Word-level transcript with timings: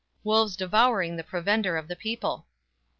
Wolves 0.23 0.55
devouring 0.55 1.15
the 1.15 1.23
provender 1.23 1.77
of 1.77 1.87
the 1.87 1.95
people! 1.95 2.47